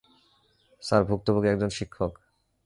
[0.83, 2.11] Sir, ভুক্তভোগী একজন শিক্ষক।